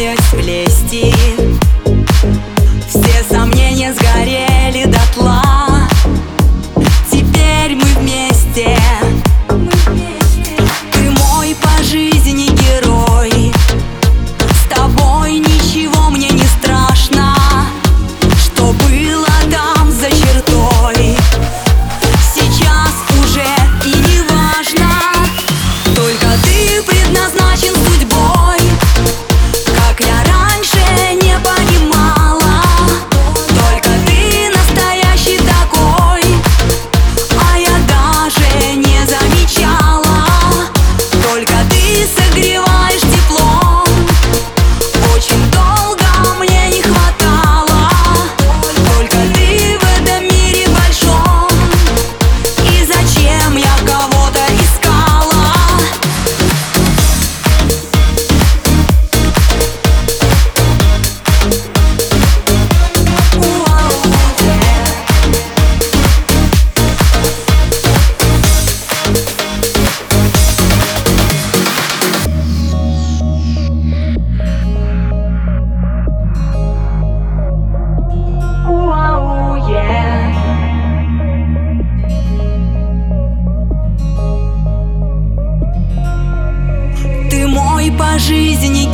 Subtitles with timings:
[0.00, 1.49] мешают лести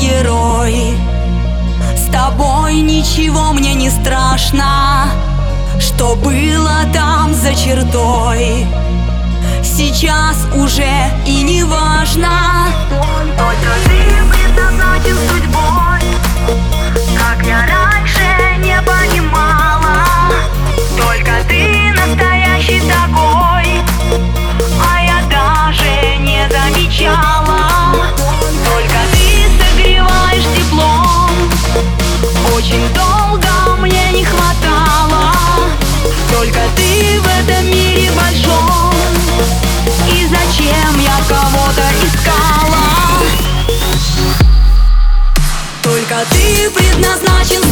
[0.07, 0.97] герой.
[1.97, 5.09] С тобой ничего мне не страшно
[5.79, 8.67] Что было там за чертой.
[9.63, 12.31] Сейчас уже и не важно
[13.37, 14.16] Только ты
[46.25, 47.66] ты предназначен